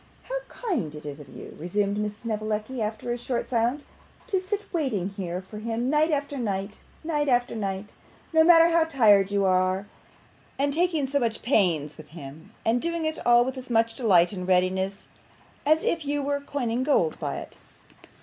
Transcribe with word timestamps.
'How 0.23 0.39
kind 0.47 0.95
it 0.95 1.05
is 1.05 1.19
of 1.19 1.29
you,' 1.29 1.55
resumed 1.59 1.95
Miss 1.99 2.17
Snevellicci, 2.17 2.81
after 2.81 3.11
a 3.11 3.17
short 3.19 3.47
silence, 3.47 3.83
'to 4.25 4.39
sit 4.39 4.61
waiting 4.73 5.09
here 5.09 5.43
for 5.43 5.59
him 5.59 5.91
night 5.91 6.09
after 6.09 6.39
night, 6.39 6.79
night 7.03 7.27
after 7.29 7.55
night, 7.55 7.93
no 8.33 8.43
matter 8.43 8.69
how 8.69 8.83
tired 8.83 9.29
you 9.29 9.45
are; 9.45 9.85
and 10.57 10.73
taking 10.73 11.05
so 11.05 11.19
much 11.19 11.43
pains 11.43 11.97
with 11.97 12.07
him, 12.07 12.51
and 12.65 12.81
doing 12.81 13.05
it 13.05 13.19
all 13.27 13.45
with 13.45 13.59
as 13.59 13.69
much 13.69 13.93
delight 13.93 14.33
and 14.33 14.47
readiness 14.47 15.05
as 15.67 15.83
if 15.83 16.03
you 16.03 16.23
were 16.23 16.39
coining 16.41 16.81
gold 16.81 17.19
by 17.19 17.35
it! 17.37 17.55